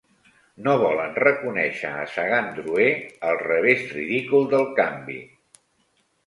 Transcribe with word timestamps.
No 0.67 0.71
volen 0.83 1.11
reconèixer 1.23 1.91
a 1.97 2.07
Sagan-Drouet 2.13 3.21
el 3.33 3.37
revés 3.43 3.85
ridícul 3.99 4.49
del 4.55 4.67
canvi. 4.81 5.21